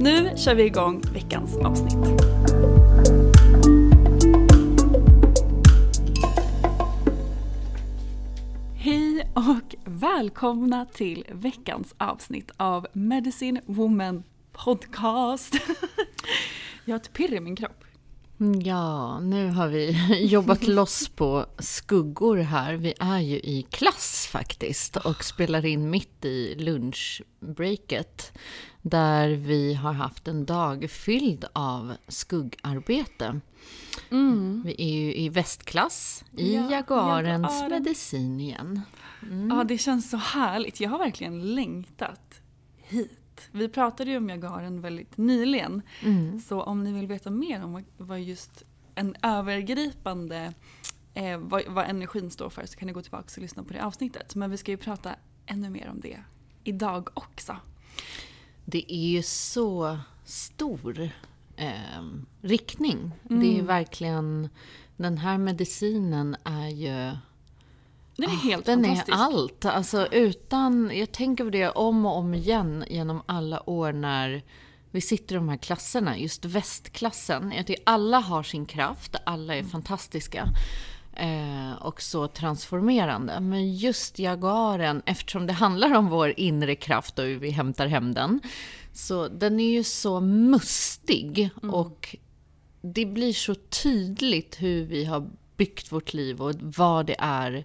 [0.00, 2.20] Nu kör vi igång veckans avsnitt.
[8.74, 15.54] Hej och välkomna till veckans avsnitt av Medicine Woman Podcast.
[16.84, 17.84] Jag har ett pirr i min kropp.
[18.64, 22.74] Ja, nu har vi jobbat loss på skuggor här.
[22.74, 28.32] Vi är ju i klass faktiskt och spelar in mitt i lunchbreaket.
[28.90, 33.40] Där vi har haft en dag fylld av skuggarbete.
[34.64, 37.70] Vi är ju i västklass i Ja, Jaguarens Jaguaren.
[37.70, 38.80] medicin igen.
[39.50, 40.80] Ja, det känns så härligt.
[40.80, 42.40] Jag har verkligen längtat
[42.76, 43.48] hit.
[43.52, 45.82] Vi pratade ju om Jagaren väldigt nyligen.
[46.48, 48.62] Så om ni vill veta mer om vad- vad just
[48.94, 50.52] en övergripande,
[51.14, 53.84] eh, vad, vad energin står för så kan ni gå tillbaka och lyssna på det
[53.84, 54.34] avsnittet.
[54.34, 55.10] Men vi ska ju prata
[55.46, 56.18] ännu mer om det
[56.64, 57.56] idag också.
[58.68, 61.10] Det är ju så stor
[61.56, 62.02] eh,
[62.40, 63.12] riktning.
[63.22, 64.48] Det är verkligen...
[64.96, 67.16] Den här medicinen är ju...
[68.16, 69.64] Den är helt Ah, Den är allt.
[69.64, 70.90] Alltså utan...
[70.94, 74.42] Jag tänker på det om och om igen genom alla år när
[74.90, 76.18] vi sitter i de här klasserna.
[76.18, 77.52] Just västklassen.
[77.56, 79.16] Jag tycker alla har sin kraft.
[79.26, 80.48] Alla är fantastiska.
[81.16, 83.40] Eh, och så transformerande.
[83.40, 88.14] Men just Jagaren, eftersom det handlar om vår inre kraft och hur vi hämtar hem
[88.14, 88.40] den.
[88.92, 91.50] Så den är ju så mustig.
[91.62, 92.16] Och
[92.80, 97.64] det blir så tydligt hur vi har byggt vårt liv och vad det är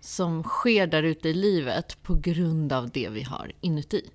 [0.00, 4.10] som sker där ute i livet på grund av det vi har inuti.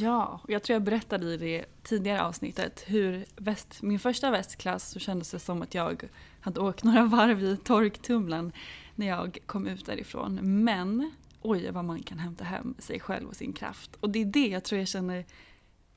[0.00, 4.98] Ja, jag tror jag berättade i det tidigare avsnittet hur väst, min första västklass så
[4.98, 6.08] kändes det som att jag
[6.40, 8.52] hade åkt några varv i torktumlaren
[8.94, 10.38] när jag kom ut därifrån.
[10.64, 11.12] Men
[11.42, 13.96] oj vad man kan hämta hem sig själv och sin kraft.
[14.00, 15.24] Och det är det jag tror jag känner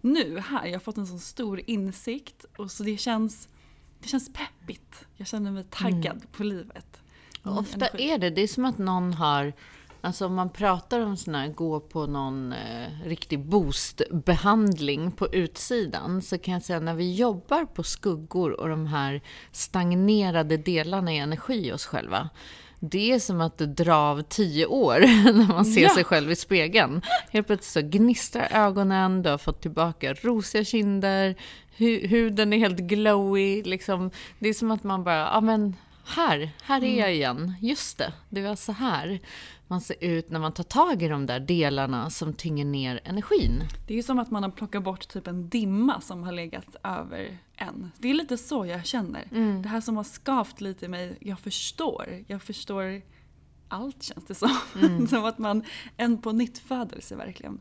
[0.02, 0.66] nu här.
[0.66, 3.48] Jag har fått en sån stor insikt och så det känns,
[4.00, 5.06] det känns peppigt.
[5.16, 7.02] Jag känner mig taggad på livet.
[7.44, 8.09] Ofta energi.
[8.12, 9.54] är det, det är som att någon har
[10.06, 16.22] Alltså om man pratar om sån här, gå på någon eh, riktig boostbehandling på utsidan
[16.22, 19.22] så kan jag säga när vi jobbar på skuggor och de här
[19.52, 22.30] stagnerade delarna i energi i oss själva.
[22.80, 25.00] Det är som att dra av tio år
[25.34, 25.90] när man ser Ja.
[25.90, 27.02] sig själv i spegeln.
[27.30, 31.36] Helt plötsligt så gnistrar ögonen, du har fått tillbaka rosiga kinder,
[31.78, 33.63] hu- huden är helt glowy.
[33.63, 34.12] Liksom.
[34.40, 35.75] Det är som att man bara, ja men
[36.08, 37.54] här, här är jag igen.
[37.62, 39.19] Just det, det var så här
[39.67, 43.63] man ser ut när man tar tag i de där delarna som tynger ner energin.
[43.88, 46.75] Det är ju som att man har plockat bort typ en dimma som har legat
[46.83, 47.91] över en.
[47.97, 49.27] Det är lite så jag känner.
[49.63, 52.23] Det här som har skavt lite i mig, jag förstår.
[52.27, 53.01] Jag förstår
[53.67, 54.57] allt känns det som.
[55.09, 55.63] som att man,
[55.97, 57.59] en på nytt födelse verkligen.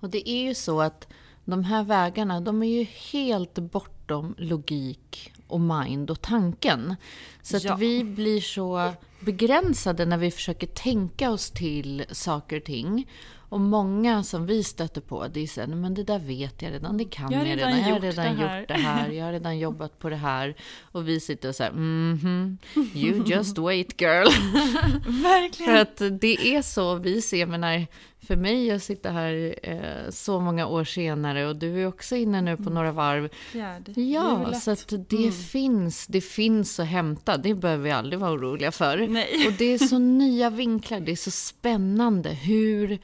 [0.00, 1.08] Och det är ju så att
[1.46, 6.96] de här vägarna, de är ju helt bortom logik och mind och tanken.
[7.42, 7.76] Så att Ja.
[7.76, 13.10] vi blir så begränsade när vi försöker tänka oss till saker och ting.
[13.48, 16.72] Och många som vi stöter på, det är så här, men det där vet jag
[16.72, 19.32] redan, det kan jag, jag redan, jag har redan det gjort det här, jag har
[19.32, 20.54] redan jobbat på det här.
[20.80, 22.58] Och vi sitter och säger, mhm,
[22.94, 24.26] you just wait girl.
[25.22, 25.72] Verkligen.
[25.72, 27.86] För att det är så vi ser, men när,
[28.26, 32.40] för mig att sitta här eh, så många år senare och du är också inne
[32.40, 32.74] nu på mm.
[32.74, 33.28] några varv.
[33.52, 34.00] Fjärde.
[34.00, 35.32] Ja, så att det mm.
[35.32, 37.36] finns, det finns att hämta.
[37.36, 39.06] Det behöver vi aldrig vara oroliga för.
[39.08, 39.46] Nej.
[39.46, 42.98] Och det är så nya vinklar, det är så spännande hur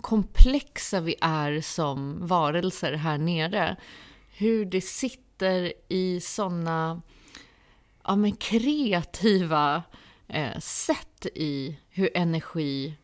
[0.00, 3.76] komplexa vi är som varelser här nere.
[4.30, 7.02] Hur det sitter i såna
[8.04, 9.82] ja, men kreativa
[10.28, 12.94] eh, sätt i hur energi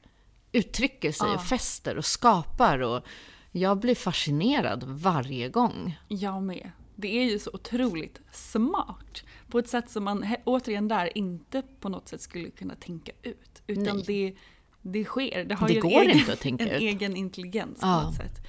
[0.52, 1.34] uttrycker sig ja.
[1.34, 2.78] och fäster och skapar.
[2.78, 3.04] Och
[3.52, 5.98] jag blir fascinerad varje gång.
[6.08, 6.70] Jag med.
[6.96, 9.22] Det är ju så otroligt smart.
[9.48, 13.62] På ett sätt som man återigen där inte på något sätt skulle kunna tänka ut.
[13.66, 14.34] Utan det,
[14.82, 15.44] det sker.
[15.44, 16.80] Det har det ju går en, egen, inte att tänka en ut.
[16.80, 18.02] egen intelligens på ja.
[18.02, 18.42] något sätt.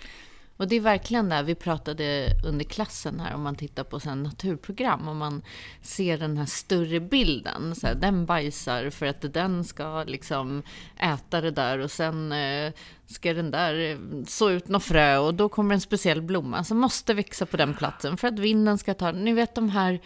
[0.57, 4.23] Och det är verkligen där vi pratade under klassen här, om man tittar på sen
[4.23, 5.41] naturprogram, och man
[5.81, 7.75] ser den här större bilden.
[7.75, 10.63] Så här, den bajsar för att den ska liksom
[10.97, 12.73] äta det där och sen eh,
[13.05, 13.97] ska den där
[14.27, 17.73] så ut något frö och då kommer en speciell blomma som måste växa på den
[17.73, 19.99] platsen för att vinden ska ta Ni vet de här,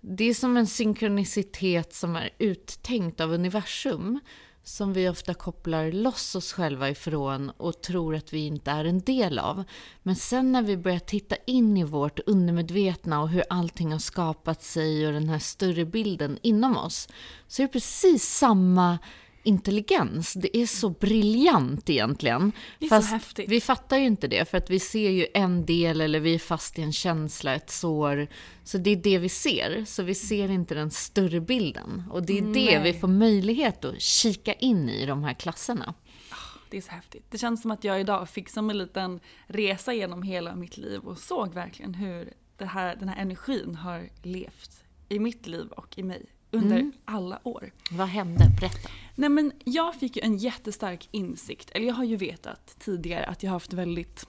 [0.00, 4.20] det är som en synkronicitet som är uttänkt av universum
[4.68, 9.00] som vi ofta kopplar loss oss själva ifrån och tror att vi inte är en
[9.00, 9.64] del av.
[10.02, 14.62] Men sen när vi börjar titta in i vårt undermedvetna och hur allting har skapat
[14.62, 17.08] sig och den här större bilden inom oss,
[17.48, 18.98] så är det precis samma
[19.46, 20.34] intelligens.
[20.34, 22.52] Det är så briljant egentligen.
[22.78, 23.48] Det är Fast så häftigt.
[23.48, 26.38] vi fattar ju inte det, för att vi ser ju en del eller vi är
[26.38, 28.28] fast i en känsla, ett sår.
[28.64, 29.84] Så det är det vi ser.
[29.84, 32.04] Så vi ser inte den större bilden.
[32.10, 32.66] Och det är Nej.
[32.66, 35.94] det vi får möjlighet att kika in i de här klasserna.
[36.30, 37.24] Ah, det är så häftigt.
[37.30, 41.00] Det känns som att jag idag fick som en liten resa genom hela mitt liv
[41.00, 42.32] och såg verkligen hur
[42.64, 46.92] här, den här energin har levt i mitt liv och i mig under mm.
[47.04, 47.72] alla år.
[47.90, 48.50] Vad hände?
[48.60, 48.88] Berätta.
[49.14, 53.42] Nej men jag fick ju en jättestark insikt, eller jag har ju vetat tidigare att
[53.42, 54.26] jag har haft väldigt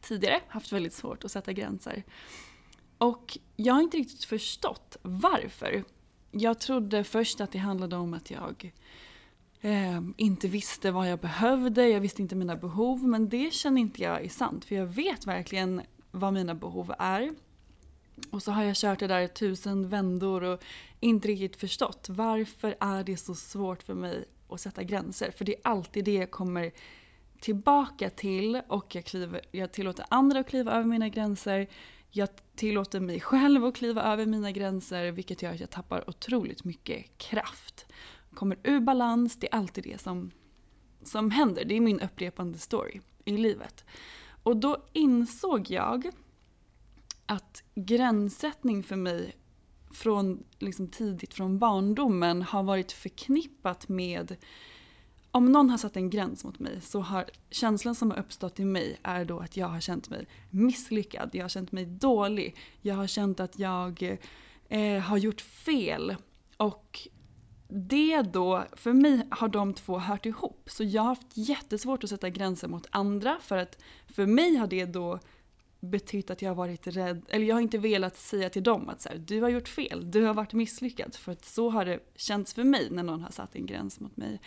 [0.00, 2.02] tidigare haft väldigt svårt att sätta gränser.
[2.98, 5.84] Och jag har inte riktigt förstått varför.
[6.30, 8.72] Jag trodde först att det handlade om att jag
[9.60, 14.02] eh, inte visste vad jag behövde, jag visste inte mina behov, men det känner inte
[14.02, 17.34] jag är sant, för jag vet verkligen vad mina behov är.
[18.30, 20.64] Och så har jag kört det där tusen vändor och
[21.00, 25.30] inte riktigt förstått varför är det så svårt för mig att sätta gränser.
[25.30, 26.72] För det är alltid det jag kommer
[27.40, 31.66] tillbaka till och jag, kliver, jag tillåter andra att kliva över mina gränser.
[32.10, 36.64] Jag tillåter mig själv att kliva över mina gränser vilket gör att jag tappar otroligt
[36.64, 37.86] mycket kraft.
[38.34, 40.30] Kommer ur balans, det är alltid det som,
[41.02, 41.64] som händer.
[41.64, 43.84] Det är min upprepande story i livet.
[44.42, 46.10] Och då insåg jag
[47.26, 49.36] att gränssättning för mig
[49.90, 54.36] från liksom tidigt från barndomen har varit förknippat med
[55.34, 58.64] om någon har satt en gräns mot mig så har känslan som har uppstått i
[58.64, 62.94] mig är då att jag har känt mig misslyckad, jag har känt mig dålig, jag
[62.94, 64.18] har känt att jag
[64.68, 66.16] eh, har gjort fel.
[66.56, 67.08] Och
[67.68, 70.68] det då, för mig har de två hört ihop.
[70.70, 74.66] Så jag har haft jättesvårt att sätta gränser mot andra för att för mig har
[74.66, 75.18] det då
[75.84, 79.00] betytt att jag har varit rädd, eller jag har inte velat säga till dem att
[79.00, 81.14] så här, du har gjort fel, du har varit misslyckad.
[81.14, 84.16] För att så har det känts för mig när någon har satt en gräns mot
[84.16, 84.40] mig.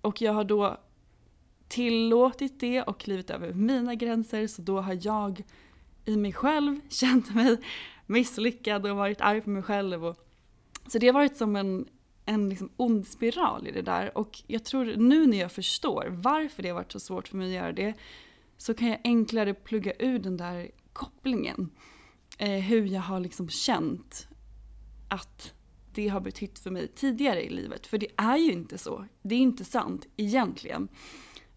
[0.00, 0.76] Och jag har då
[1.68, 5.42] tillåtit det och klivit över mina gränser så då har jag
[6.04, 7.56] i mig själv känt mig
[8.06, 10.04] misslyckad och varit arg på mig själv.
[10.04, 10.16] Och,
[10.86, 11.88] så det har varit som en,
[12.24, 16.62] en liksom ond spiral i det där och jag tror nu när jag förstår varför
[16.62, 17.94] det har varit så svårt för mig att göra det
[18.64, 21.70] så kan jag enklare plugga ur den där kopplingen.
[22.38, 24.28] Eh, hur jag har liksom känt
[25.08, 25.54] att
[25.92, 27.86] det har betytt för mig tidigare i livet.
[27.86, 29.04] För det är ju inte så.
[29.22, 30.88] Det är inte sant egentligen.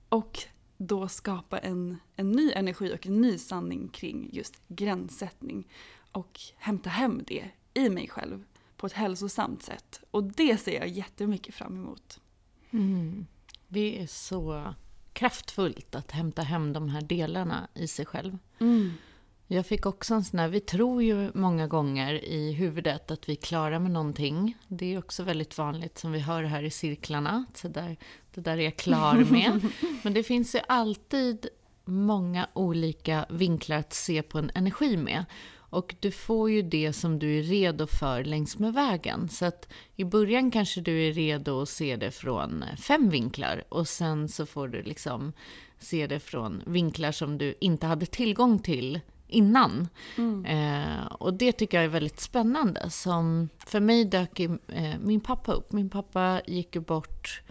[0.09, 0.39] Och
[0.77, 5.67] då skapa en, en ny energi och en ny sanning kring just gränssättning.
[6.11, 8.43] Och hämta hem det i mig själv
[8.77, 10.03] på ett hälsosamt sätt.
[10.11, 12.19] Och det ser jag jättemycket fram emot.
[12.71, 13.25] Mm.
[13.67, 14.73] Det är så
[15.17, 18.38] kraftfullt att hämta hem de här delarna i sig själv.
[18.59, 18.93] Mm.
[19.47, 23.33] Jag fick också en sån här, vi tror ju många gånger i huvudet att vi
[23.33, 24.57] är klara med någonting.
[24.67, 27.45] Det är också väldigt vanligt som vi hör här i cirklarna.
[27.53, 27.97] Så där,
[28.33, 29.62] det där är jag klar med.
[30.03, 31.47] Men det finns ju alltid
[31.86, 35.25] många olika vinklar att se på en energi med.
[35.69, 39.29] Och du får ju det som du är redo för längs med vägen.
[39.29, 43.88] Så att i början kanske du är redo att se det från fem vinklar och
[43.88, 45.33] sen så får du liksom
[45.79, 49.88] se det från vinklar som du inte hade tillgång till innan.
[50.17, 50.45] Mm.
[50.45, 52.89] Eh, och det tycker jag är väldigt spännande.
[52.89, 54.50] Som för mig dök eh,
[55.00, 55.71] min pappa upp.
[55.71, 57.41] Min pappa gick ju bort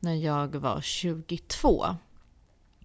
[0.00, 1.68] när jag var 22.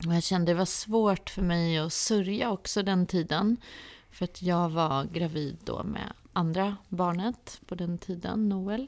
[0.07, 3.57] Och jag kände det var svårt för mig att sörja också den tiden.
[4.11, 8.87] För att jag var gravid då med andra barnet på den tiden, Noel.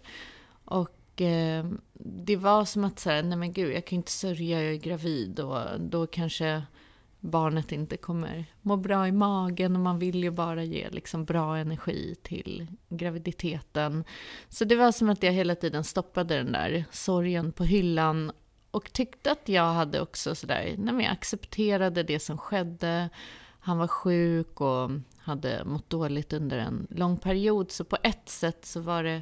[0.65, 4.73] Och eh, det var som att säga, nej men gud, jag kan inte sörja, jag
[4.73, 6.63] är gravid och då kanske
[7.19, 11.57] barnet inte kommer må bra i magen och man vill ju bara ge liksom bra
[11.57, 14.03] energi till graviditeten.
[14.49, 18.31] Så det var som att jag hela tiden stoppade den där sorgen på hyllan
[18.71, 23.09] och tyckte att jag hade också sådär, nej men jag accepterade det som skedde.
[23.69, 27.71] Han var sjuk och hade mått dåligt under en lång period.
[27.71, 29.21] Så på ett sätt så var det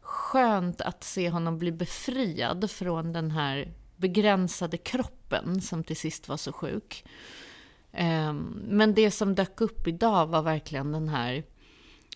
[0.00, 6.36] skönt att se honom bli befriad från den här begränsade kroppen som till sist var
[6.36, 7.04] så sjuk.
[7.92, 11.44] Ehm, men det som dök upp idag var verkligen den här...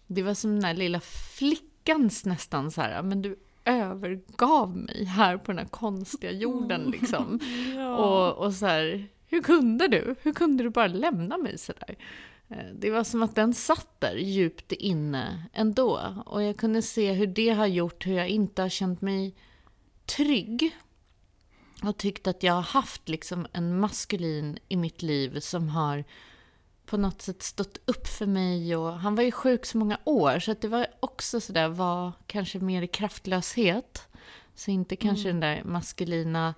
[0.06, 1.00] Det var som den här lilla
[1.38, 6.92] flickans nästan så här, men du övergav mig här på den här konstiga jorden mm.
[6.92, 7.40] liksom.
[7.76, 7.96] ja.
[7.96, 10.14] och, och så här, hur kunde du?
[10.22, 11.96] Hur kunde du bara lämna mig sådär?
[12.48, 16.14] Eh, det var som att den satt där djupt inne ändå.
[16.26, 19.34] Och jag kunde se hur det har gjort hur jag inte har känt mig
[20.06, 20.76] trygg.
[21.82, 26.04] Och tyckt att jag har haft liksom en maskulin i mitt liv som har
[26.86, 28.76] på något sätt stått upp för mig.
[28.76, 32.12] Och han var ju sjuk så många år så att det var också sådär, var
[32.26, 34.08] kanske mer i kraftlöshet.
[34.54, 35.40] Så inte kanske mm.
[35.40, 36.54] den där maskulina...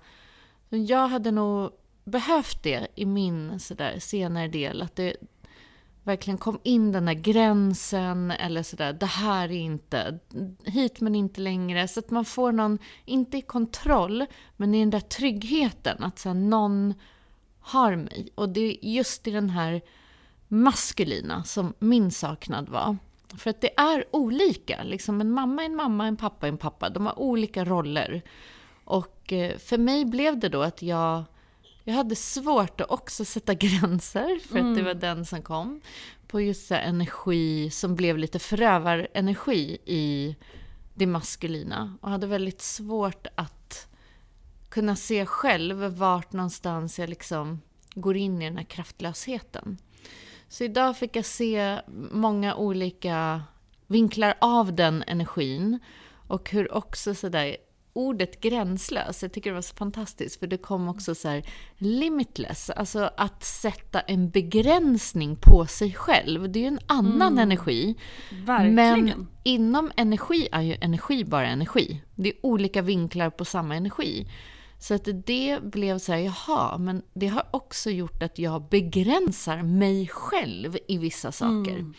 [0.69, 1.71] Jag hade nog
[2.05, 4.81] behövt det i min sådär senare del.
[4.81, 5.15] Att det
[6.03, 10.19] verkligen kom in den där gränsen eller sådär, det här är inte,
[10.63, 11.87] hit men inte längre.
[11.87, 14.25] Så att man får någon, inte i kontroll,
[14.57, 16.93] men i den där tryggheten att så någon
[17.59, 18.29] har mig.
[18.35, 19.81] Och det är just i den här
[20.47, 22.97] maskulina som min saknad var.
[23.37, 24.83] För att det är olika.
[24.83, 26.89] Liksom en mamma är en mamma, en pappa är en pappa.
[26.89, 28.21] De har olika roller.
[28.83, 31.23] Och eh, för mig blev det då att jag
[31.87, 34.69] jag hade svårt att också sätta gränser, för mm.
[34.69, 34.85] att det mm.
[34.85, 35.81] var den som kom.
[36.27, 40.35] På just så energi som blev lite förövarenergi i
[40.93, 41.97] det maskulina.
[42.01, 43.87] Och hade väldigt svårt att
[44.69, 47.61] kunna se själv vart någonstans jag liksom
[47.95, 49.77] går in i den här kraftlösheten.
[50.47, 51.79] Så idag fick jag se
[52.11, 53.43] många olika
[53.87, 55.79] vinklar av den energin.
[56.27, 57.57] Och hur också sådär
[57.95, 61.43] ordet gränslös, jag tycker det var så fantastiskt, för det kom också så här
[61.77, 66.51] limitless, alltså att sätta en begränsning på sig själv.
[66.51, 67.39] Det är ju en annan mm.
[67.39, 67.95] energi.
[68.45, 68.75] Verkligen.
[68.75, 72.01] Men inom energi är ju energi bara energi.
[72.15, 74.27] Det är olika vinklar på samma energi.
[74.79, 79.63] Så att det blev så här, jaha, men det har också gjort att jag begränsar
[79.63, 81.73] mig själv i vissa saker.
[81.73, 81.93] Mm.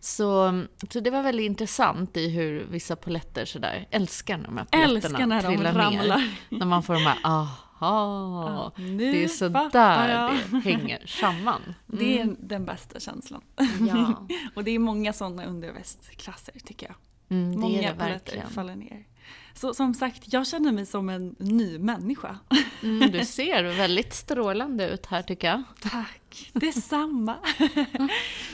[0.00, 4.64] Så, så det var väldigt intressant i hur vissa poletter sådär, älskar när de här
[4.64, 6.18] poletterna när de trillar ramlar.
[6.18, 6.58] ner.
[6.58, 7.46] När man får de här, aha,
[7.78, 11.62] ah, det är sådär det hänger samman.
[11.62, 11.74] Mm.
[11.86, 13.42] Det är den bästa känslan.
[13.88, 14.26] Ja.
[14.54, 16.96] och det är många sådana undervästklasser tycker jag.
[17.30, 19.04] Mm, många poletter faller ner.
[19.54, 22.38] Så som sagt, jag känner mig som en ny människa.
[22.82, 25.62] Mm, du ser väldigt strålande ut här tycker jag.
[25.80, 27.36] Tack, detsamma.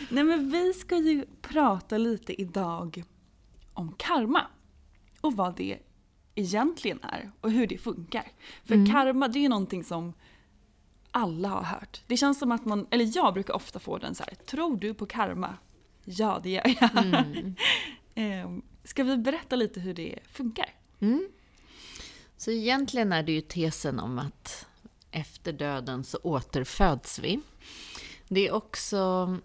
[0.08, 3.04] Nej men vi ska ju prata lite idag
[3.74, 4.46] om karma.
[5.20, 5.78] Och vad det
[6.34, 8.24] egentligen är och hur det funkar.
[8.64, 8.92] För mm.
[8.92, 10.12] karma, det är ju någonting som
[11.10, 12.02] alla har hört.
[12.06, 14.94] Det känns som att man, eller jag brukar ofta få den så här, tror du
[14.94, 15.56] på karma?
[16.04, 16.96] Ja, det gör jag.
[17.04, 17.54] Mm.
[18.84, 20.74] Ska vi berätta lite hur det funkar?
[21.00, 21.28] Mm.
[22.36, 24.66] Så egentligen är det ju tesen om att
[25.10, 27.40] efter döden så återföds vi.
[28.28, 29.36] Det är också,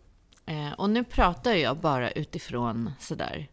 [0.46, 3.50] eh, och nu pratar jag bara utifrån sådär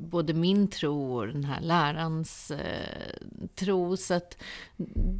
[0.00, 3.14] både min tro och den här lärans eh,
[3.54, 3.96] tro.
[3.96, 4.42] Så att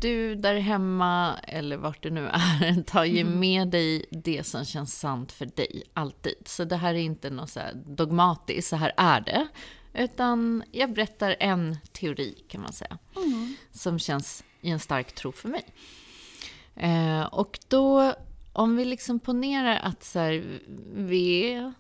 [0.01, 3.41] du där hemma, eller vart du nu är, tar ju mm.
[3.41, 6.35] med dig det som känns sant för dig, alltid.
[6.47, 9.49] Så det här är inte något så dogmatiskt, så här är det.
[9.95, 12.99] Utan jag berättar en teori kan man säga.
[13.17, 13.55] Mm.
[13.73, 15.65] Som känns i en stark tro för mig.
[16.77, 18.15] Eh, och då,
[18.53, 20.61] om vi liksom ponerar att så här,
[20.95, 21.73] vi är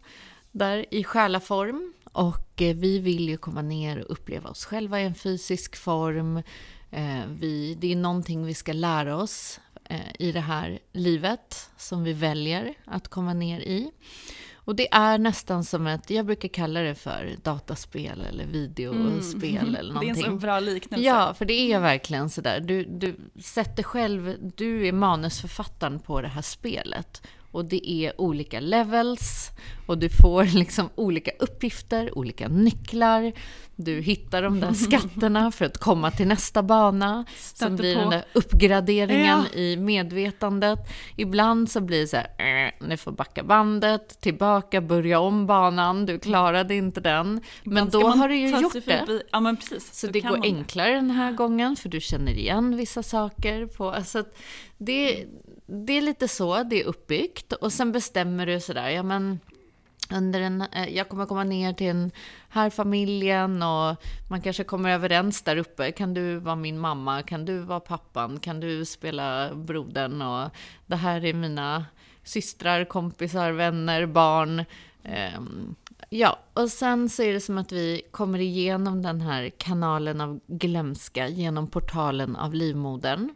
[0.53, 5.05] där i själaform och eh, vi vill ju komma ner och uppleva oss själva i
[5.05, 6.43] en fysisk form.
[6.91, 12.05] Eh, vi, det är någonting vi ska lära oss eh, i det här livet som
[12.05, 13.91] vi väljer att komma ner i.
[14.65, 19.75] Och det är nästan som ett, jag brukar kalla det för dataspel eller videospel mm.
[19.75, 20.15] eller någonting.
[20.15, 21.07] Det är en så bra liknelse.
[21.07, 22.61] Ja, för det är verkligen sådär.
[22.61, 27.23] Du, du sätter själv, du är manusförfattaren på det här spelet.
[27.53, 29.51] Och det är olika levels
[29.87, 33.33] och du får liksom olika uppgifter, olika nycklar.
[33.77, 37.25] Du hittar de där skatterna för att komma till nästa bana.
[37.37, 38.01] Stöter som blir på.
[38.01, 39.59] den där uppgraderingen ja.
[39.61, 40.79] i medvetandet.
[41.17, 46.07] Ibland så blir det så här, äh, nu får backa bandet, tillbaka, börja om banan,
[46.07, 47.41] du klarade inte den.
[47.65, 49.23] Men då har du ju gjort det.
[49.33, 49.89] Ja, men precis.
[49.89, 53.67] Så, så det går enklare den här gången, för du känner igen vissa saker.
[53.67, 54.25] På, alltså
[54.79, 55.27] det,
[55.71, 57.53] det är lite så det är uppbyggt.
[57.53, 59.41] Och sen bestämmer du sådär, ja men
[60.13, 62.11] under en, eh, jag kommer komma ner till den
[62.49, 63.97] här familjen och
[64.31, 65.93] man kanske kommer överens där uppe.
[65.93, 67.23] Kan du vara min mamma?
[67.23, 68.41] Kan du vara pappan?
[68.41, 70.23] Kan du spela brodern?
[70.23, 70.51] Och
[70.87, 71.85] det här är mina
[72.25, 74.65] systrar, kompisar, vänner, barn.
[75.03, 75.75] Ehm,
[76.09, 80.41] ja, och sen så är det som att vi kommer igenom den här kanalen av
[80.47, 83.35] glömska genom portalen av livmodern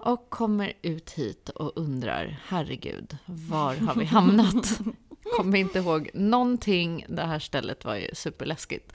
[0.00, 4.80] och kommer ut hit och undrar, herregud, var har vi hamnat?
[5.36, 7.06] Kommer inte ihåg någonting.
[7.08, 8.92] Det här stället var ju superläskigt.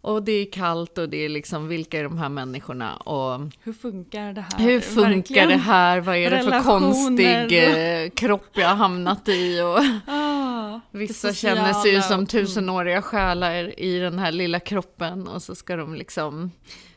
[0.00, 2.96] Och det är kallt och det är liksom, vilka är de här människorna?
[2.96, 4.64] Och hur funkar det här?
[4.64, 5.48] Hur funkar Verkligen?
[5.48, 6.00] det här?
[6.00, 9.60] Vad är det för konstig eh, kropp jag har hamnat i?
[9.60, 15.42] Och ah, vissa känner sig ju som tusenåriga själar i den här lilla kroppen och
[15.42, 16.50] så ska de liksom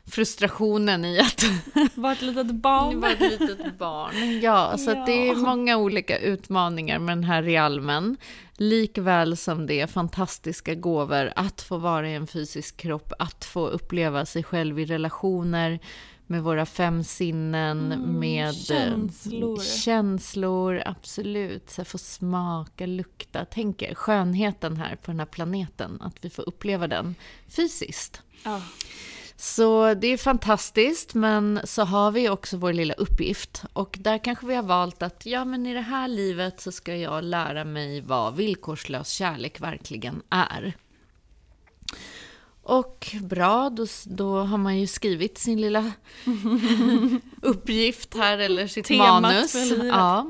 [0.06, 1.44] frustrationen i att
[1.96, 3.02] vara ett litet barn.
[3.02, 4.42] Vara ett litet barn.
[4.42, 5.06] Ja, så ja.
[5.06, 8.18] det är många olika utmaningar med den här realmen.
[8.58, 13.68] Likväl som det är fantastiska gåvor att få vara i en fysisk kropp, att få
[13.68, 15.80] uppleva sig själv i relationer
[16.32, 19.60] med våra fem sinnen, mm, med eh, känslor.
[19.60, 21.70] känslor, absolut.
[21.70, 26.50] Så få smaka, lukta, tänk er skönheten här på den här planeten, att vi får
[26.50, 27.16] uppleva den
[27.48, 28.22] fysiskt.
[28.44, 28.62] Ja.
[29.42, 33.64] Så det är fantastiskt, men så har vi också vår lilla uppgift.
[33.74, 36.96] Och där kanske vi har valt att, ja men i det här livet så ska
[36.96, 40.74] jag lära mig vad villkorslös kärlek verkligen är.
[42.64, 45.92] Och bra, då, då har man ju skrivit sin lilla
[47.42, 49.52] uppgift här, eller sitt Temat manus.
[49.52, 49.88] För livet.
[49.88, 50.28] Ja.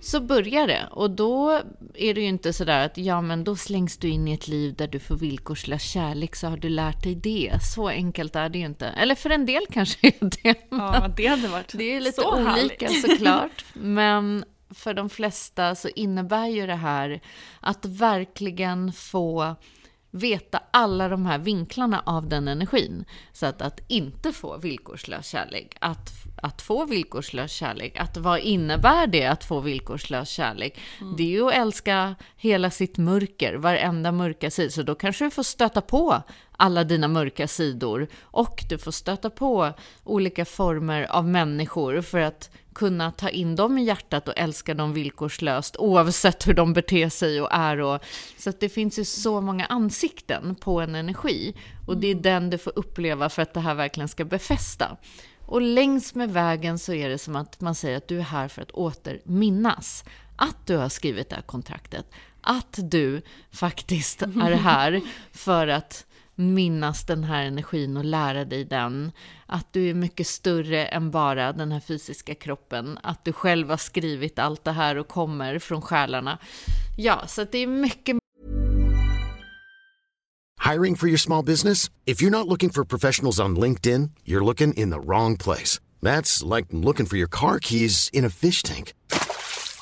[0.00, 0.88] Så börjar det.
[0.90, 1.50] Och då
[1.94, 4.74] är det ju inte sådär att ja, men då slängs du in i ett liv
[4.74, 7.52] där du får villkorslös kärlek så har du lärt dig det.
[7.74, 8.86] Så enkelt är det ju inte.
[8.86, 10.54] Eller för en del kanske är det.
[10.70, 13.10] Ja, det hade varit Det är lite så olika härligt.
[13.10, 13.64] såklart.
[13.74, 17.20] Men för de flesta så innebär ju det här
[17.60, 19.56] att verkligen få
[20.10, 23.04] veta alla de här vinklarna av den energin.
[23.32, 26.10] Så att, att inte få villkorslös kärlek, att,
[26.42, 30.78] att få villkorslös kärlek, att vad innebär det att få villkorslös kärlek?
[31.00, 31.16] Mm.
[31.16, 34.70] Det är ju att älska hela sitt mörker, varenda mörka sida.
[34.70, 39.30] Så då kanske du får stöta på alla dina mörka sidor och du får stöta
[39.30, 39.72] på
[40.04, 44.92] olika former av människor för att kunna ta in dem i hjärtat och älska dem
[44.92, 47.80] villkorslöst oavsett hur de beter sig och är.
[47.80, 48.00] Och,
[48.38, 51.54] så det finns ju så många ansikten på en energi
[51.86, 52.22] och det är mm.
[52.22, 54.96] den du får uppleva för att det här verkligen ska befästa.
[55.46, 58.48] Och längs med vägen så är det som att man säger att du är här
[58.48, 60.04] för att återminnas.
[60.36, 62.06] Att du har skrivit det här kontraktet.
[62.40, 65.00] Att du faktiskt är här
[65.32, 66.06] för att
[66.40, 69.12] minnas den här energin och lära dig den.
[69.46, 72.98] Att du är mycket större än bara den här fysiska kroppen.
[73.02, 76.38] Att du själv har skrivit allt det här och kommer från själarna.
[76.96, 78.16] Ja, så det är mycket.
[80.70, 81.90] Hiring for your small business?
[82.04, 85.80] If you're not looking for professionals on LinkedIn, you're looking in the wrong place.
[86.02, 88.92] That's like looking for your car keys in a fish tank.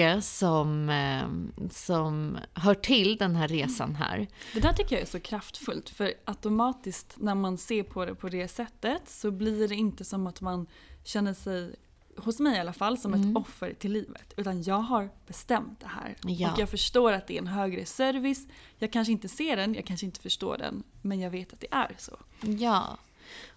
[0.00, 4.28] mycket som, eh, som hör till den här resan här.
[4.54, 8.28] Det där tycker jag är så kraftfullt för automatiskt när man ser på det på
[8.28, 10.66] det sättet så blir det inte som att man
[11.04, 11.74] känner sig
[12.16, 14.34] hos mig i alla fall, som ett offer till livet.
[14.36, 16.16] Utan jag har bestämt det här.
[16.22, 16.52] Ja.
[16.52, 18.46] Och jag förstår att det är en högre service.
[18.78, 20.82] Jag kanske inte ser den, jag kanske inte förstår den.
[21.02, 22.16] Men jag vet att det är så.
[22.40, 22.98] Ja.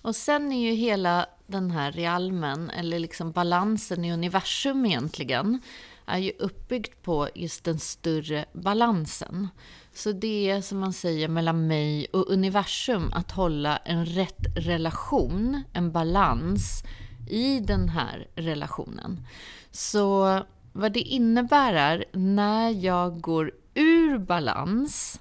[0.01, 5.62] Och sen är ju hela den här realmen, eller liksom balansen i universum egentligen,
[6.05, 9.47] är ju uppbyggt på just den större balansen.
[9.93, 15.63] Så det är som man säger mellan mig och universum, att hålla en rätt relation,
[15.73, 16.83] en balans
[17.29, 19.27] i den här relationen.
[19.71, 20.39] Så
[20.73, 25.19] vad det innebär är, när jag går ur balans,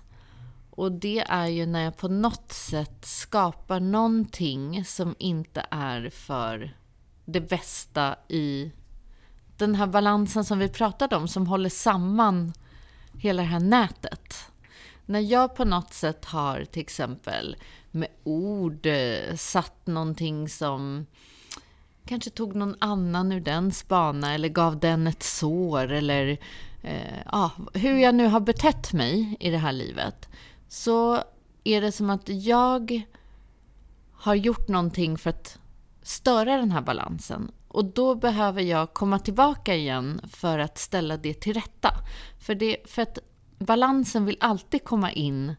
[0.70, 6.76] och det är ju när jag på något sätt skapar någonting som inte är för
[7.24, 8.72] det bästa i
[9.62, 12.52] den här balansen som vi pratade om, som håller samman
[13.18, 14.34] hela det här nätet.
[15.06, 17.56] När jag på något sätt har till exempel
[17.90, 21.06] med ord eh, satt någonting som
[22.06, 26.38] kanske tog någon annan ur den spana eller gav den ett sår eller
[26.82, 30.28] eh, ah, hur jag nu har betett mig i det här livet
[30.68, 31.22] så
[31.64, 33.02] är det som att jag
[34.12, 35.58] har gjort någonting för att
[36.02, 37.50] störa den här balansen.
[37.72, 41.94] Och då behöver jag komma tillbaka igen för att ställa det till rätta.
[42.40, 43.18] För, det, för att
[43.58, 45.54] balansen vill alltid komma in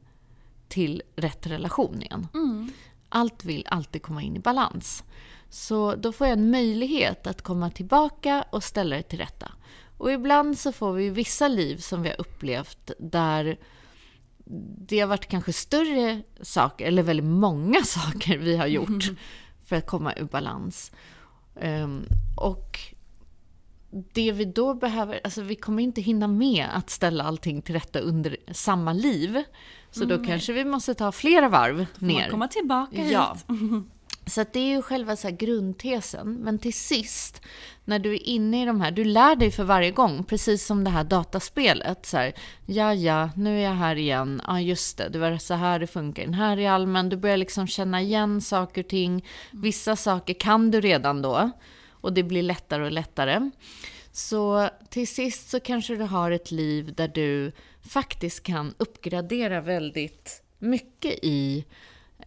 [0.67, 2.28] till rätt relation igen.
[3.10, 5.04] Allt vill alltid komma in i balans.
[5.49, 9.52] Så då får jag en möjlighet att komma tillbaka och ställa det till rätta.
[9.97, 13.58] Och ibland så får vi vissa liv som vi har upplevt där
[14.88, 19.04] det har varit kanske större saker, eller väldigt många saker vi har gjort
[19.65, 20.91] för att komma ur balans.
[21.55, 22.05] Um,
[22.37, 22.79] och
[24.13, 27.99] det vi då behöver, alltså vi kommer inte hinna med att ställa allting till rätta
[27.99, 29.43] under samma liv.
[29.91, 32.19] Så då kanske vi måste ta flera varv Får ner.
[32.21, 33.37] man komma tillbaka Ja.
[34.25, 36.33] Så att det är ju själva så här grundtesen.
[36.33, 37.41] Men till sist,
[37.86, 40.83] när du är inne i de här, du lär dig för varje gång, precis som
[40.83, 42.05] det här dataspelet.
[42.05, 42.33] Så här,
[42.65, 44.41] ja, ja, nu är jag här igen.
[44.47, 46.23] Ja, just det, det var så här det funkar.
[46.23, 47.09] Den här är allmän.
[47.09, 49.25] Du börjar liksom känna igen saker och ting.
[49.51, 51.51] Vissa saker kan du redan då.
[51.91, 53.51] Och det blir lättare och lättare.
[54.12, 60.43] Så till sist så kanske du har ett liv där du faktiskt kan uppgradera väldigt
[60.59, 61.65] mycket i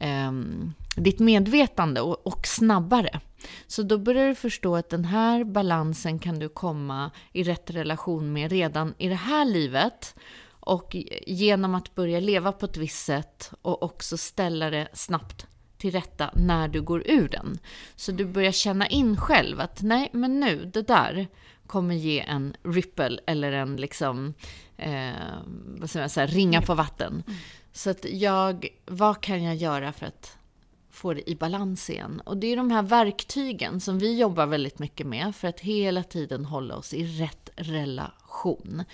[0.01, 3.21] ehm, ditt medvetande och, och snabbare.
[3.67, 8.33] Så då börjar du förstå att den här balansen kan du komma i rätt relation
[8.33, 10.15] med redan i det här livet.
[10.61, 15.47] Och genom att börja leva på ett visst sätt och också ställa det snabbt
[15.79, 17.59] till rätta när du går ur den.
[17.97, 21.27] Så du börjar känna in själv att nej, men nu, det där
[21.67, 24.35] kommer ge en ripple eller en liksom,
[24.77, 25.13] eh,
[25.67, 27.23] vad ska man säga, ringa på vatten.
[27.73, 30.37] Så att jag, vad kan jag göra för att
[30.97, 32.23] få det i balans igen?
[32.25, 36.03] Och det är de här verktygen som vi jobbar väldigt mycket med för att hela
[36.03, 38.85] tiden hålla oss i rätt relation.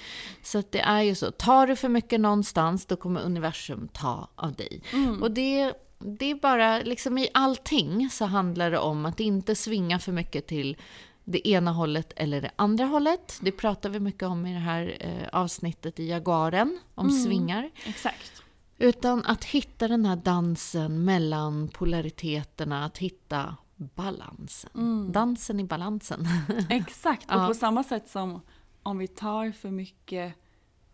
[0.42, 4.28] Så att det är ju så, tar du för mycket någonstans, då kommer universum ta
[4.34, 4.82] av dig.
[5.20, 9.98] Och det, det är bara, liksom i allting så handlar det om att inte svinga
[9.98, 10.76] för mycket till
[11.24, 13.38] det ena hållet eller det andra hållet.
[13.40, 17.70] Det pratar vi mycket om i det här eh, avsnittet i Jaguaren, om svingar.
[17.84, 18.41] Exakt.
[18.82, 25.12] Utan att hitta den här dansen mellan polariteterna, att hitta balansen.
[25.12, 26.26] Dansen i balansen.
[26.70, 27.48] Exakt, och Ja.
[27.48, 28.40] på samma sätt som
[28.82, 30.34] om vi tar för mycket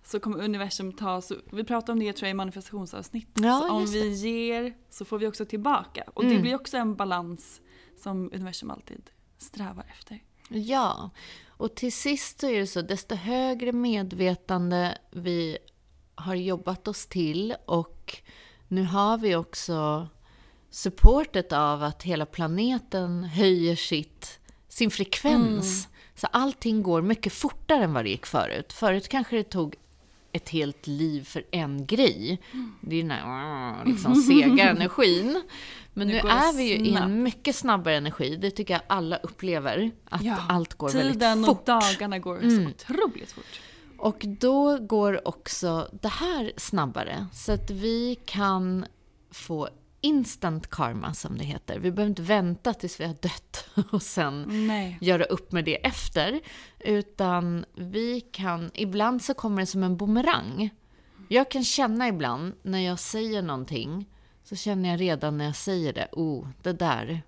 [0.04, 3.28] så kommer universum ta, så, vi pratade om det tror jag i manifestationsavsnitt.
[3.34, 6.04] Ja, om vi ger så får vi också tillbaka.
[6.14, 7.60] Och det blir också en balans
[8.02, 10.22] som universum alltid strävar efter.
[10.48, 11.10] Ja,
[11.48, 15.58] och till sist så är det så, desto högre medvetande vi
[16.18, 18.16] har jobbat oss till och
[18.68, 20.08] nu har vi också
[20.70, 25.88] supportet av att hela planeten höjer sitt, sin frekvens.
[26.14, 28.72] Så allting går mycket fortare än vad det gick förut.
[28.72, 29.74] Förut kanske det tog
[30.32, 32.40] ett helt liv för en grej.
[32.80, 35.42] Det är den här liksom, sega energin.
[35.94, 38.36] Men Nu nu, är vi ju i en mycket snabbare energi.
[38.36, 39.90] Det tycker jag alla upplever.
[40.04, 41.68] Att allt går Tiden väldigt och fort.
[41.68, 41.80] Mm.
[41.80, 43.60] dagarna går så otroligt fort.
[43.98, 47.26] Och då går också det här snabbare.
[47.32, 48.86] Så att vi kan
[49.30, 49.68] få
[50.00, 51.78] instant karma som det heter.
[51.78, 54.98] Vi behöver inte vänta tills vi har dött och sen Nej.
[55.00, 56.40] göra upp med det efter.
[56.78, 60.70] Utan vi kan, ibland så kommer det som en bumerang.
[61.28, 64.08] Jag kan känna ibland när jag säger någonting,
[64.44, 67.22] så känner jag redan när jag säger det, oh, det där,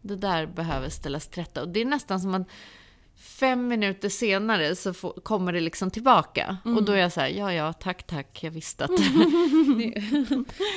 [0.00, 1.62] det där behöver ställas till rätta.
[1.62, 2.48] Och det är nästan som att
[3.16, 6.56] fem minuter senare så får, kommer det liksom tillbaka.
[6.64, 6.76] Mm.
[6.76, 8.90] Och då är jag så här, ja ja, tack tack, jag visste att...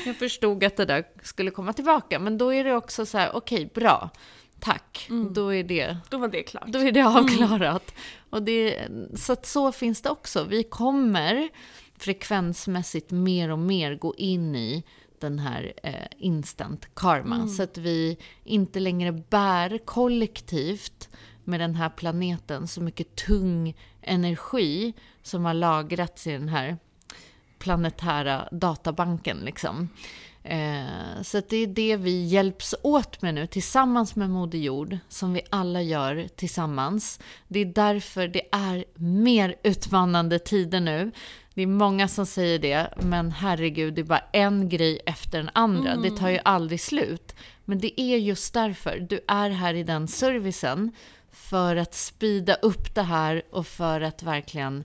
[0.06, 2.20] jag förstod att det där skulle komma tillbaka.
[2.20, 4.10] Men då är det också så här, okej, okay, bra.
[4.60, 5.08] Tack.
[5.10, 5.34] Mm.
[5.34, 5.98] Då är det...
[6.10, 6.68] Då var det klart.
[6.68, 7.92] Då är det avklarat.
[7.92, 8.04] Mm.
[8.30, 10.44] Och det, så att så finns det också.
[10.44, 11.50] Vi kommer
[11.98, 14.84] frekvensmässigt mer och mer gå in i
[15.20, 17.36] den här eh, instant karma.
[17.36, 17.48] Mm.
[17.48, 21.10] Så att vi inte längre bär kollektivt
[21.48, 26.78] med den här planeten så mycket tung energi som har lagrats i den här
[27.60, 29.38] planetära databanken.
[29.38, 29.90] Liksom.
[30.44, 35.34] Eh, så det är det vi hjälps åt med nu tillsammans med Moder Jord, som
[35.34, 37.20] vi alla gör tillsammans.
[37.48, 41.12] Det är därför det är mer utmanande tider nu.
[41.54, 45.50] Det är många som säger det, men herregud, det är bara en grej efter den
[45.54, 45.92] andra.
[45.92, 46.04] Mm.
[46.04, 47.36] Det tar ju aldrig slut.
[47.66, 49.00] Men det är just därför.
[49.10, 50.92] Du är här i den servicen
[51.36, 54.84] för att spida upp det här och för att verkligen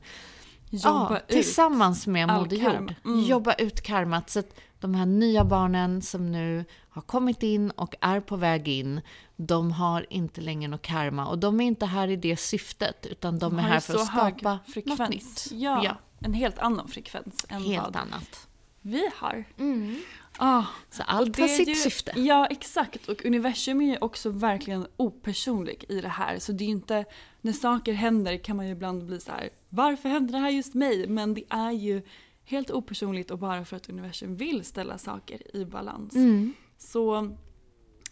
[0.70, 3.24] jobba ja, tillsammans med Moder Jord, mm.
[3.24, 4.30] jobba ut karmat.
[4.30, 8.68] Så att de här nya barnen som nu har kommit in och är på väg
[8.68, 9.00] in,
[9.36, 11.26] de har inte längre något karma.
[11.26, 14.06] Och de är inte här i det syftet, utan de, de är här för att
[14.06, 14.98] skapa frekvens.
[14.98, 15.48] något nytt.
[15.50, 18.48] Ja, ja, en helt annan frekvens än helt vad annat.
[18.80, 19.44] vi har.
[19.58, 19.96] Mm.
[20.42, 22.12] Ah, så allt har sitt ju, syfte.
[22.16, 23.08] Ja, exakt.
[23.08, 26.38] Och universum är ju också verkligen opersonlig i det här.
[26.38, 27.04] Så det är ju inte,
[27.40, 30.74] när saker händer kan man ju ibland bli så här, varför händer det här just
[30.74, 31.06] mig?
[31.06, 32.02] Men det är ju
[32.44, 36.14] helt opersonligt och bara för att universum vill ställa saker i balans.
[36.14, 36.52] Mm.
[36.78, 37.36] Så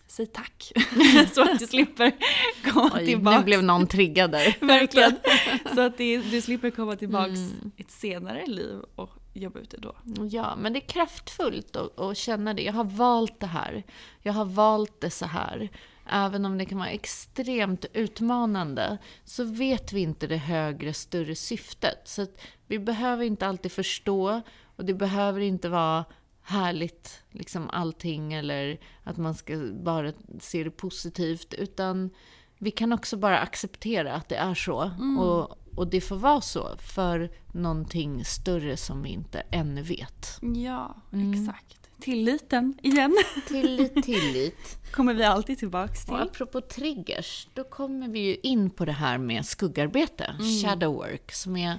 [0.07, 0.73] säg tack
[1.35, 2.13] så att du slipper
[2.65, 3.39] komma Oj, tillbaka.
[3.39, 4.57] Nu blev någon triggad där.
[4.67, 5.13] Verkligen.
[5.75, 7.73] Så att det, du slipper komma tillbaka mm.
[7.77, 9.95] ett senare liv och jobba ut det då.
[10.31, 12.63] Ja, men det är kraftfullt att, att känna det.
[12.63, 13.85] Jag har valt det här.
[14.23, 15.69] Jag har valt det så här.
[16.11, 22.01] Även om det kan vara extremt utmanande så vet vi inte det högre, större syftet.
[22.05, 22.27] Så
[22.67, 24.41] vi behöver inte alltid förstå
[24.77, 26.05] och det behöver inte vara
[26.43, 32.11] härligt, liksom allting, eller att man ska bara se det positivt, utan
[32.59, 34.81] vi kan också bara acceptera att det är så.
[34.81, 35.19] Mm.
[35.19, 40.39] Och, och det får vara så för någonting större som vi inte ännu vet.
[40.41, 41.33] Ja, mm.
[41.33, 41.91] exakt.
[42.01, 43.17] Tilliten igen.
[43.49, 44.93] Tillit, tillit.
[44.93, 46.15] kommer vi alltid tillbaks till.
[46.15, 50.63] Och apropå triggers, då kommer vi ju in på det här med skuggarbete, mm.
[50.63, 51.79] shadow work, som är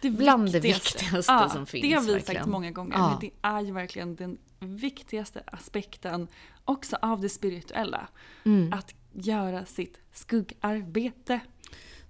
[0.00, 1.82] det bland det viktigaste ja, som finns.
[1.82, 2.42] Det har vi verkligen.
[2.42, 3.18] sagt många gånger, ja.
[3.20, 6.28] det är ju verkligen den viktigaste aspekten
[6.64, 8.08] också av det spirituella.
[8.44, 8.72] Mm.
[8.72, 11.40] Att göra sitt skuggarbete.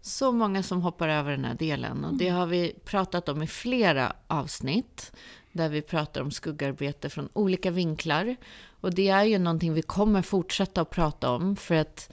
[0.04, 2.38] Så många som hoppar över den här delen och det mm.
[2.38, 5.12] har vi pratat om i flera avsnitt
[5.52, 8.36] där vi pratar om skuggarbete från olika vinklar.
[8.80, 12.12] Och det är ju någonting vi kommer fortsätta att prata om för att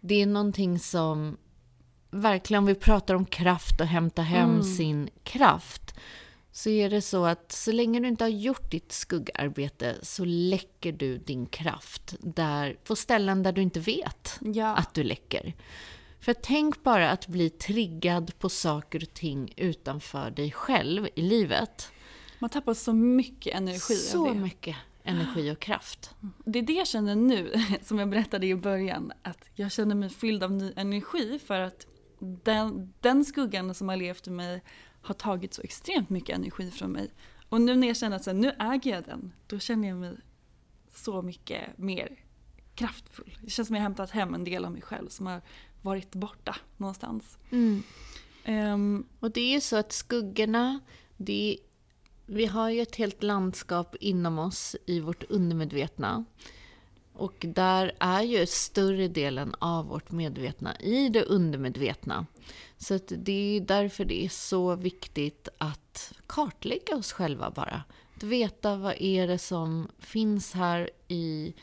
[0.00, 1.36] det är någonting som
[2.10, 4.62] verkligen, om vi pratar om kraft och hämta hem mm.
[4.62, 5.94] sin kraft,
[6.52, 10.92] så är det så att så länge du inte har gjort ditt skuggarbete så läcker
[10.92, 14.74] du din kraft där, på ställen där du inte vet ja.
[14.74, 15.54] att du läcker.
[16.22, 21.92] För tänk bara att bli triggad på saker och ting utanför dig själv i livet.
[22.38, 24.40] Man tappar så mycket energi Så av det.
[24.40, 26.14] mycket energi och kraft.
[26.44, 29.12] Det är det jag känner nu, som jag berättade i början.
[29.22, 31.86] Att jag känner mig fylld av ny energi för att
[32.18, 34.62] den, den skuggan som har levt i mig
[35.02, 37.10] har tagit så extremt mycket energi från mig.
[37.48, 39.96] Och nu när jag känner att så här, nu äger jag den, då känner jag
[39.96, 40.16] mig
[40.94, 42.18] så mycket mer
[42.74, 43.38] kraftfull.
[43.40, 45.42] Det känns som jag har hämtat hem en del av mig själv som har
[45.82, 47.38] varit borta någonstans.
[47.50, 47.82] Mm.
[48.46, 50.80] Um, och det är ju så att skuggorna,
[51.16, 51.58] det
[52.26, 56.24] vi har ju ett helt landskap inom oss i vårt undermedvetna.
[57.12, 62.26] Och där är ju större delen av vårt medvetna i det undermedvetna.
[62.78, 67.82] Så det är därför det är så viktigt att kartlägga oss själva bara.
[68.16, 71.54] Att veta vad är det som finns här i,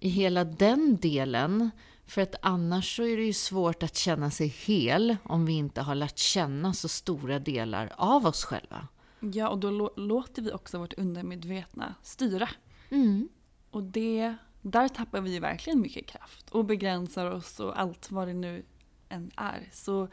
[0.00, 1.70] i hela den delen.
[2.06, 5.82] För att annars så är det ju svårt att känna sig hel om vi inte
[5.82, 8.88] har lärt känna så stora delar av oss själva.
[9.20, 12.48] Ja, och då låter vi också vårt undermedvetna styra.
[12.90, 13.28] Mm.
[13.70, 18.28] Och det, där tappar vi ju verkligen mycket kraft och begränsar oss och allt vad
[18.28, 18.64] det nu
[19.08, 19.68] än är.
[19.72, 20.08] Så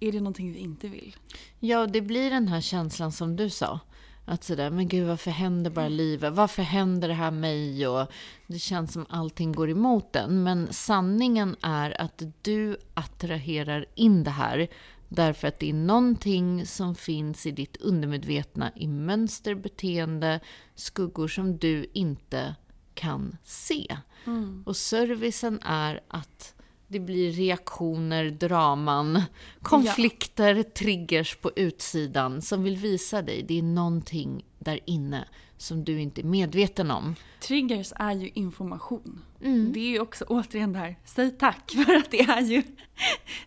[0.00, 1.16] är det någonting vi inte vill.
[1.60, 3.80] Ja, det blir den här känslan som du sa.
[4.28, 6.32] Att sådär, men gud varför händer bara livet?
[6.32, 7.88] Varför händer det här mig?
[7.88, 8.12] Och
[8.46, 10.42] det känns som allting går emot den.
[10.42, 14.68] Men sanningen är att du attraherar in det här
[15.08, 20.40] Därför att det är någonting som finns i ditt undermedvetna i mönster, beteende,
[20.74, 22.54] skuggor som du inte
[22.94, 23.96] kan se.
[24.26, 24.62] Mm.
[24.66, 26.54] Och servicen är att
[26.88, 29.22] Det blir reaktioner, draman,
[29.62, 36.00] konflikter, triggers på utsidan som vill visa dig det är någonting där inne som du
[36.00, 37.14] inte är medveten om.
[37.40, 39.22] Triggers är ju information.
[39.42, 39.72] Mm.
[39.72, 42.62] Det är ju också återigen det här, säg tack för att det är ju,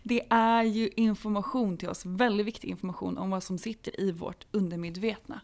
[0.02, 4.46] det är ju information till oss, väldigt viktig information om vad som sitter i vårt
[4.50, 5.40] undermedvetna.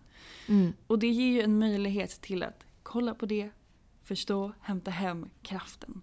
[0.49, 0.73] Mm.
[0.87, 3.51] Och det ger ju en möjlighet till att kolla på det,
[4.03, 6.03] förstå, hämta hem kraften.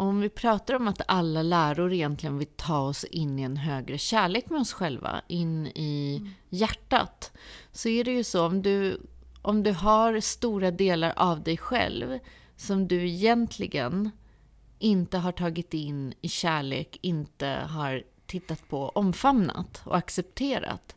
[0.00, 3.56] Och om vi pratar om att alla läror egentligen vill ta oss in i en
[3.56, 7.32] högre kärlek med oss själva, in i hjärtat,
[7.72, 9.00] så är det ju så om du,
[9.42, 12.18] om du har stora delar av dig själv
[12.56, 14.10] som du egentligen
[14.78, 20.96] inte har tagit in i kärlek, inte har tittat på, omfamnat och accepterat,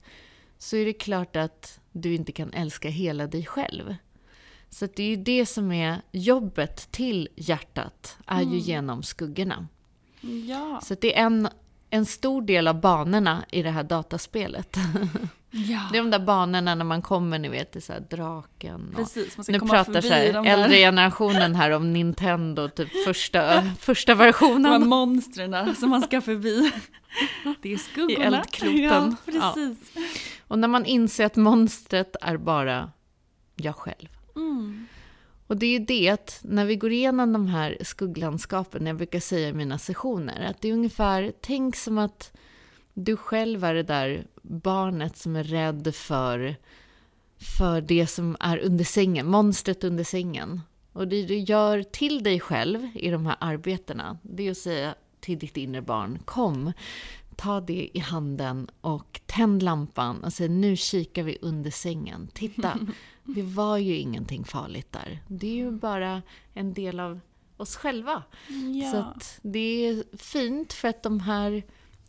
[0.57, 3.95] så är det klart att du inte kan älska hela dig själv.
[4.73, 9.67] Så det är ju det som är jobbet till hjärtat, är ju genom skuggorna.
[10.47, 10.79] Ja.
[10.83, 11.47] Så det är en,
[11.89, 14.75] en stor del av banorna i det här dataspelet.
[15.51, 15.89] ja.
[15.91, 18.89] Det är de där banorna när man kommer, ni vet, till så draken.
[18.89, 21.93] Och, Precis, man ska nu komma pratar förbi så här, de äldre generationen här om
[21.93, 24.87] Nintendo, typ första, första De här versionen.
[24.89, 26.71] monstren som man ska förbi.
[27.61, 28.23] Det är skuggorna.
[28.23, 29.17] I eldkloten.
[29.25, 29.53] Ja, Ja.
[29.55, 29.91] precis.
[30.47, 32.91] Och när man inser att monstret är bara
[33.55, 34.09] jag själv.
[34.35, 34.87] Mm.
[35.47, 39.19] Och det är ju det att när vi går igenom de här skugglandskapen, jag brukar
[39.19, 42.31] säga i mina sessioner, att det är ungefär, tänk som att
[42.93, 46.55] du själv är det där barnet som är rädd för,
[47.57, 50.61] för det som är under sängen, monstret under sängen.
[50.93, 54.95] Och det du gör till dig själv i de här arbetena, det är att säga
[55.19, 56.73] till ditt inre barn, kom,
[57.37, 62.27] ta det i handen och tänd lampan och säg nu kikar vi under sängen.
[62.33, 62.79] Titta,
[63.23, 65.19] det var ju ingenting farligt där.
[65.27, 66.21] Det är ju bara
[66.53, 67.19] en del av
[67.57, 68.23] oss själva.
[68.81, 68.91] Ja.
[68.91, 69.05] Så
[69.41, 71.63] det är fint för att de här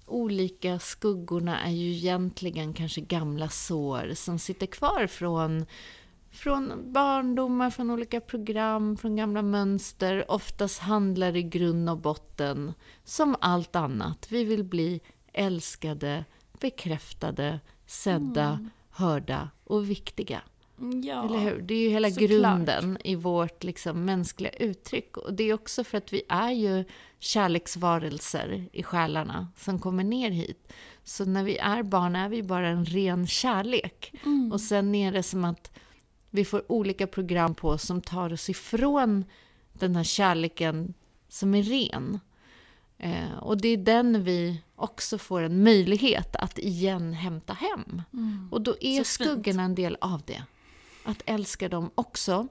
[0.07, 5.67] olika skuggorna är ju egentligen kanske gamla sår som sitter kvar från,
[6.31, 10.31] från barndomar, från olika program, från gamla mönster.
[10.31, 12.73] Oftast handlar det i grund och botten,
[13.05, 15.01] som allt annat, vi vill bli
[15.35, 16.25] älskade,
[16.61, 20.43] bekräftade, sedda, hörda och viktiga.
[21.05, 21.25] ja.
[21.25, 21.63] Eller hur?
[21.63, 25.17] Det är ju hela grunden i vårt liksom, mänskliga uttryck.
[25.17, 26.85] Och det är också för att vi är ju
[27.19, 30.73] kärleksvarelser i själarna som kommer ner hit.
[31.05, 34.15] Så när vi är barn är vi bara en ren kärlek.
[34.25, 34.53] Mm.
[34.53, 35.71] Och sen är det som att
[36.31, 39.25] vi får olika program på oss som tar oss ifrån
[39.73, 40.95] den här kärleken
[41.29, 42.21] som är ren.
[42.99, 48.03] Eh, och det är den vi också får en möjlighet att igen hämta hem.
[48.51, 49.05] Och då är Mm.
[49.05, 49.31] Så fint.
[49.31, 50.43] skuggorna en del av det.
[51.05, 52.49] Att älska dem också.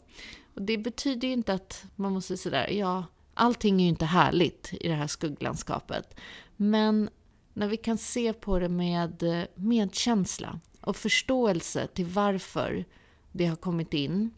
[0.55, 4.73] Och det betyder ju inte att man måste sådär, ja, allting är ju inte härligt
[4.81, 6.19] i det här skugglandskapet.
[6.55, 7.09] Men
[7.53, 12.85] när vi kan se på det med eh, medkänsla och förståelse till varför
[13.31, 14.31] det har kommit in,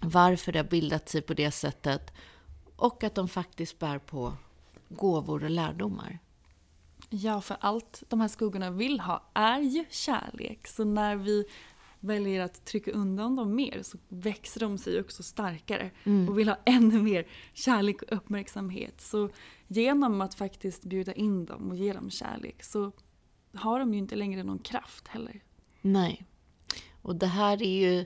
[0.00, 2.12] varför det har bildat sig på det sättet
[2.76, 4.32] och att de faktiskt bär på
[4.88, 6.18] gåvor och lärdomar.
[7.10, 10.66] Ja, för allt de här skuggorna vill ha är ju kärlek.
[10.66, 11.44] Så när vi
[12.00, 15.90] väljer att trycka undan dem mer så växer de sig också starkare
[16.28, 19.00] och vill ha ännu mer kärlek och uppmärksamhet.
[19.00, 19.30] Så
[19.68, 22.92] genom att faktiskt bjuda in dem och ge dem kärlek så
[23.54, 25.40] har de ju inte längre någon kraft heller.
[25.80, 26.26] Nej.
[27.02, 28.04] Och det här är ju...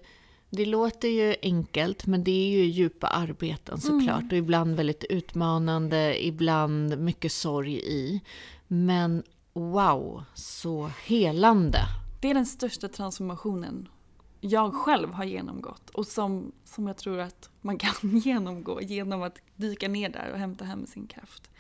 [0.50, 4.32] Det låter ju enkelt, men det är ju djupa arbeten såklart.
[4.32, 8.20] Och ibland väldigt utmanande, ibland mycket sorg i.
[8.68, 9.22] Men
[9.52, 11.78] wow, så helande.
[12.20, 13.88] Det är den största transformationen
[14.40, 19.38] jag själv har genomgått och som, som jag tror att man kan genomgå genom att
[19.56, 21.50] dyka ner där och hämta hem sin kraft.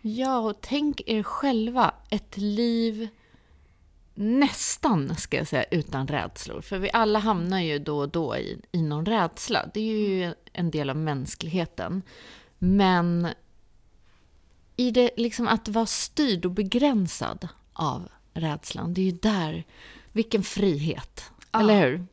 [0.00, 3.08] Ja, och tänk er själva ett liv
[4.14, 6.60] nästan, ska jag säga, utan rädslor.
[6.60, 9.70] För vi alla hamnar ju då och då i, i någon rädsla.
[9.74, 12.02] Det är ju en del av mänskligheten.
[12.58, 13.28] Men
[14.76, 19.64] i det, liksom att vara styrd och begränsad av rädslan, det är ju där,
[20.12, 21.32] vilken frihet.
[21.52, 21.60] Ja.
[21.60, 22.06] Eller hur?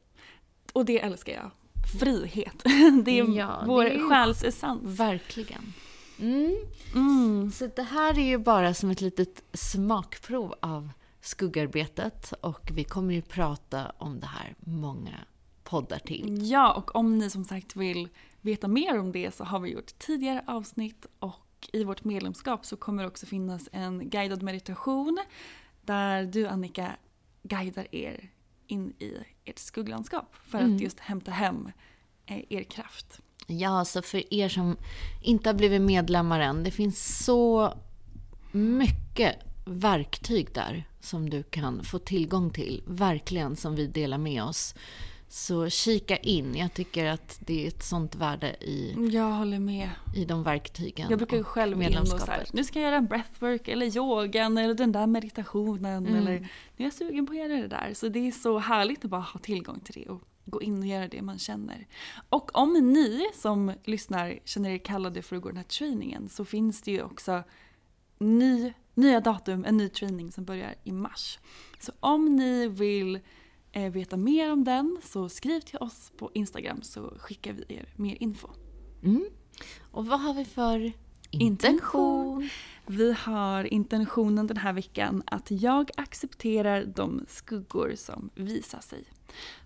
[0.74, 1.52] Och det älskar jag.
[2.00, 2.64] Frihet.
[3.06, 5.00] Det är Ja, vår det är själs essens.
[5.00, 5.74] Verkligen.
[6.20, 6.56] Mm.
[6.96, 7.52] Mm.
[7.52, 10.90] Så det här är ju bara som ett litet smakprov av
[11.22, 15.20] skuggarbetet och vi kommer ju prata om det här många
[15.64, 16.50] poddar till.
[16.52, 18.10] Ja, och om ni som sagt vill
[18.42, 21.41] veta mer om det så har vi gjort tidigare avsnitt och
[21.74, 25.20] i vårt medlemskap så kommer det också finnas en guidad meditation
[25.82, 26.96] där du Annika
[27.44, 28.30] guidar er
[28.68, 30.76] in i ert skugglandskap för Mm.
[30.76, 31.72] att just hämta hem
[32.26, 33.20] eh, er kraft.
[33.48, 34.78] Ja, så för er som
[35.22, 37.74] inte har blivit medlemmar än, det finns så
[38.52, 39.36] mycket
[39.66, 44.76] verktyg där som du kan få tillgång till, verkligen, som vi delar med oss.
[45.34, 46.56] Så kika in.
[46.56, 49.90] Jag tycker att det är ett sånt värde i, Jag håller med.
[50.16, 51.10] i de verktygen.
[51.10, 52.54] Jag brukar ju själv gå in och så här, medlemskapet.
[52.54, 56.16] nu ska jag göra en breathwork eller yogan eller den där meditationen Mm.
[56.16, 57.92] eller nu är jag sugen på att göra det där.
[57.94, 60.86] Så det är så härligt att bara ha tillgång till det och gå in och
[60.88, 61.88] göra det man känner.
[62.30, 66.46] Och om ni som lyssnar känner er kallade för att gå den här trainingen så
[66.46, 67.44] finns det ju också
[68.20, 71.40] ny, nya datum, en ny training som börjar i mars.
[71.80, 73.20] Så om ni vill
[73.74, 78.18] veta mer om den så skriv till oss på Instagram så skickar vi er mer
[78.20, 78.48] info.
[79.04, 79.26] Mm.
[79.92, 80.94] Och vad har vi för
[81.32, 82.50] intention?
[82.88, 89.04] Vi har intentionen den här veckan att jag accepterar de skuggor som visar sig.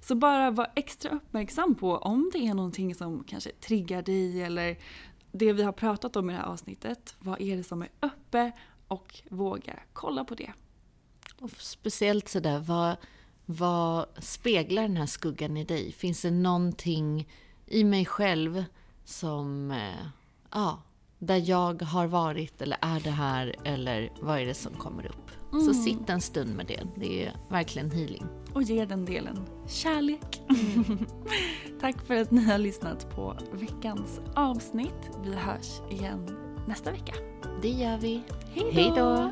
[0.02, 4.78] Så bara var extra uppmärksam på om det är någonting som kanske triggar dig eller
[5.32, 7.16] det vi har pratat om i det här avsnittet.
[7.20, 8.52] Vad är det som är uppe
[8.88, 10.54] och våga kolla på det.
[11.40, 12.98] Och speciellt sådär, vad,
[13.46, 15.92] vad speglar den här skuggan i dig?
[15.92, 17.28] Finns det någonting
[17.66, 18.64] i mig själv
[19.04, 20.08] som, eh,
[20.52, 20.82] ja,
[21.20, 25.32] där jag har varit eller är det här eller vad är det som kommer upp?
[25.52, 26.84] Så sitt en stund med det.
[26.96, 28.26] Det är verkligen healing.
[28.54, 30.42] Och ge den delen kärlek.
[31.82, 35.12] Tack för att ni har lyssnat på veckans avsnitt.
[35.24, 36.38] Vi hörs igen
[36.68, 37.14] nästa vecka.
[37.62, 38.24] Det gör vi.
[38.54, 39.32] Hej då!